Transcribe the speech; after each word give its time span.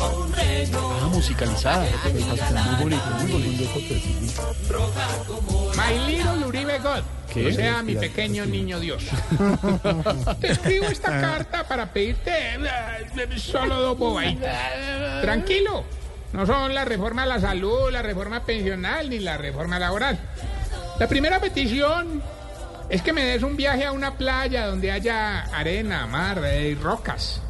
Ah, 0.00 1.08
musicalizada. 1.10 1.86
Muy 2.12 2.82
bonito, 2.82 3.04
muy 3.20 3.32
bonito. 3.32 3.64
My 5.76 5.98
little 6.06 6.46
Uribe 6.46 6.78
God. 6.78 7.02
¿Qué? 7.32 7.48
O 7.48 7.52
sea, 7.52 7.82
mi 7.82 7.94
pequeño 7.94 8.44
niño 8.44 8.78
Dios. 8.78 9.04
Te 10.40 10.52
escribo 10.52 10.86
esta 10.86 11.20
carta 11.20 11.66
para 11.66 11.92
pedirte 11.92 12.30
eh, 12.30 13.38
solo 13.38 13.80
dos 13.80 13.98
bobaditas. 13.98 15.22
Tranquilo. 15.22 15.84
No 16.32 16.46
son 16.46 16.74
la 16.74 16.84
reforma 16.84 17.24
a 17.24 17.26
la 17.26 17.40
salud, 17.40 17.90
la 17.90 18.02
reforma 18.02 18.44
pensional 18.44 19.10
ni 19.10 19.18
la 19.18 19.36
reforma 19.36 19.78
laboral. 19.78 20.18
La 20.98 21.06
primera 21.06 21.40
petición 21.40 22.22
es 22.88 23.02
que 23.02 23.12
me 23.12 23.24
des 23.24 23.42
un 23.42 23.56
viaje 23.56 23.84
a 23.84 23.92
una 23.92 24.14
playa 24.16 24.66
donde 24.66 24.92
haya 24.92 25.42
arena, 25.54 26.06
mar 26.06 26.42
eh, 26.44 26.70
y 26.70 26.74
rocas. 26.74 27.40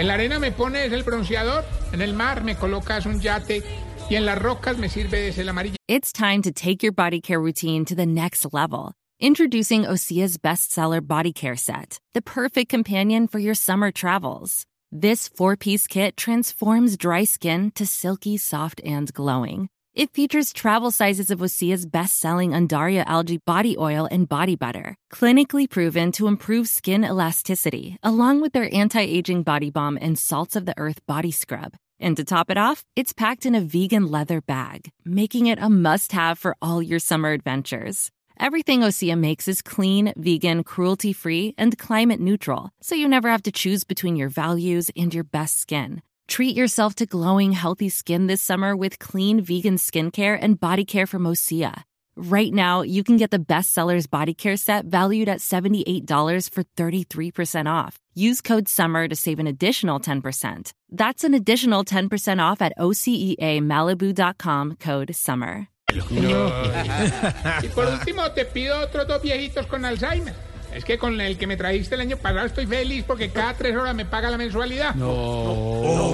En 0.00 0.06
la 0.06 0.14
arena 0.14 0.38
me 0.38 0.50
pones 0.50 0.90
el 0.92 1.02
bronceador, 1.02 1.62
en 1.92 2.00
el 2.00 2.14
mar 2.14 2.42
me 2.42 2.54
colocas 2.54 3.04
un 3.04 3.20
yate 3.20 3.62
y 4.08 4.14
en 4.14 4.24
las 4.24 4.38
rocas 4.38 4.78
me 4.78 4.88
sirves 4.88 5.36
el 5.36 5.46
amarillo. 5.50 5.76
It's 5.88 6.10
time 6.10 6.40
to 6.40 6.50
take 6.50 6.82
your 6.82 6.90
body 6.90 7.20
care 7.20 7.38
routine 7.38 7.84
to 7.84 7.94
the 7.94 8.06
next 8.06 8.46
level. 8.54 8.94
Introducing 9.20 9.84
Osea's 9.84 10.38
bestseller 10.38 11.06
body 11.06 11.34
care 11.34 11.54
set, 11.54 11.98
the 12.14 12.22
perfect 12.22 12.70
companion 12.70 13.28
for 13.28 13.40
your 13.40 13.54
summer 13.54 13.92
travels. 13.92 14.64
This 14.90 15.28
four 15.28 15.54
piece 15.58 15.86
kit 15.86 16.16
transforms 16.16 16.96
dry 16.96 17.24
skin 17.24 17.70
to 17.72 17.84
silky, 17.84 18.38
soft, 18.38 18.80
and 18.82 19.12
glowing. 19.12 19.68
It 19.92 20.12
features 20.12 20.52
travel 20.52 20.92
sizes 20.92 21.32
of 21.32 21.40
Osea's 21.40 21.84
best 21.84 22.16
selling 22.20 22.52
Undaria 22.52 23.04
algae 23.06 23.38
body 23.38 23.76
oil 23.76 24.06
and 24.08 24.28
body 24.28 24.54
butter, 24.54 24.94
clinically 25.12 25.68
proven 25.68 26.12
to 26.12 26.28
improve 26.28 26.68
skin 26.68 27.04
elasticity, 27.04 27.96
along 28.00 28.40
with 28.40 28.52
their 28.52 28.72
anti 28.72 29.00
aging 29.00 29.42
body 29.42 29.68
balm 29.68 29.98
and 30.00 30.16
salts 30.16 30.54
of 30.54 30.64
the 30.64 30.78
earth 30.78 31.04
body 31.06 31.32
scrub. 31.32 31.74
And 31.98 32.16
to 32.16 32.24
top 32.24 32.52
it 32.52 32.56
off, 32.56 32.84
it's 32.94 33.12
packed 33.12 33.44
in 33.44 33.56
a 33.56 33.60
vegan 33.60 34.06
leather 34.06 34.40
bag, 34.40 34.92
making 35.04 35.46
it 35.46 35.58
a 35.60 35.68
must 35.68 36.12
have 36.12 36.38
for 36.38 36.56
all 36.62 36.80
your 36.80 37.00
summer 37.00 37.32
adventures. 37.32 38.12
Everything 38.38 38.82
Osea 38.82 39.18
makes 39.18 39.48
is 39.48 39.60
clean, 39.60 40.12
vegan, 40.16 40.62
cruelty 40.62 41.12
free, 41.12 41.52
and 41.58 41.76
climate 41.76 42.20
neutral, 42.20 42.70
so 42.80 42.94
you 42.94 43.08
never 43.08 43.28
have 43.28 43.42
to 43.42 43.52
choose 43.52 43.82
between 43.82 44.14
your 44.14 44.28
values 44.28 44.88
and 44.96 45.12
your 45.12 45.24
best 45.24 45.58
skin. 45.58 46.00
Treat 46.30 46.56
yourself 46.56 46.94
to 46.94 47.06
glowing, 47.06 47.50
healthy 47.50 47.88
skin 47.88 48.28
this 48.28 48.40
summer 48.40 48.76
with 48.76 49.00
clean 49.00 49.40
vegan 49.42 49.74
skincare 49.74 50.38
and 50.40 50.60
body 50.60 50.84
care 50.84 51.08
from 51.08 51.24
Osea. 51.24 51.82
Right 52.14 52.54
now, 52.54 52.82
you 52.82 53.02
can 53.02 53.16
get 53.16 53.32
the 53.32 53.40
bestsellers 53.40 54.08
body 54.08 54.32
care 54.32 54.56
set 54.56 54.84
valued 54.84 55.28
at 55.28 55.40
$78 55.40 56.48
for 56.48 56.62
33% 56.76 57.66
off. 57.66 57.98
Use 58.14 58.40
code 58.40 58.68
SUMMER 58.68 59.08
to 59.08 59.16
save 59.16 59.40
an 59.40 59.48
additional 59.48 59.98
10%. 59.98 60.72
That's 60.92 61.24
an 61.24 61.34
additional 61.34 61.84
10% 61.84 62.40
off 62.40 62.62
at 62.62 62.74
OseaMalibu.com 62.78 64.76
code 64.76 65.16
SUMMER. 65.16 65.66
Y 65.90 67.68
por 67.74 67.86
último, 67.86 68.30
te 68.30 68.44
pido 68.44 68.78
otros 68.78 69.08
dos 69.08 69.20
viejitos 69.20 69.66
con 69.66 69.84
Alzheimer. 69.84 70.49
Es 70.74 70.84
que 70.84 70.98
con 70.98 71.20
el 71.20 71.36
que 71.36 71.46
me 71.46 71.56
trajiste 71.56 71.94
el 71.96 72.02
año 72.02 72.16
pasado 72.16 72.46
estoy 72.46 72.66
feliz 72.66 73.04
porque 73.06 73.30
cada 73.30 73.54
tres 73.54 73.76
horas 73.76 73.94
me 73.94 74.04
paga 74.04 74.30
la 74.30 74.38
mensualidad. 74.38 74.94
No. 74.94 76.12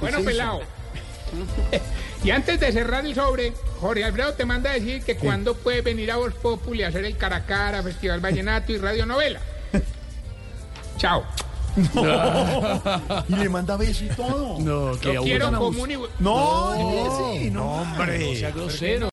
Bueno, 0.00 0.22
pelado. 0.24 0.60
Y 2.24 2.30
antes 2.30 2.58
de 2.58 2.72
cerrar 2.72 3.06
el 3.06 3.14
sobre, 3.14 3.52
Jorge 3.80 4.04
Alfredo 4.04 4.34
te 4.34 4.44
manda 4.44 4.70
a 4.70 4.74
decir 4.74 5.02
que 5.04 5.16
cuando 5.16 5.54
puedes 5.54 5.84
venir 5.84 6.10
a 6.10 6.16
Voz 6.16 6.34
Populi 6.34 6.82
a 6.82 6.88
hacer 6.88 7.04
el 7.04 7.16
cara 7.16 7.36
a 7.36 7.46
cara, 7.46 7.80
Festival 7.82 8.20
Vallenato 8.20 8.72
y 8.72 8.78
radionovela. 8.78 9.40
Chao. 10.98 11.24
Y 13.28 13.36
le 13.36 13.48
manda 13.48 13.76
beso 13.76 14.04
y 14.04 14.08
todo. 14.08 14.58
No, 14.58 14.98
que 14.98 15.12
Lo 15.12 15.22
quiero 15.22 15.52
común 15.56 15.90
y... 15.90 15.96
No, 15.96 16.74
no, 16.74 17.34
no, 17.52 17.72
hombre. 17.82 18.30
No 18.30 18.36
sea 18.36 18.50
grosero. 18.50 19.06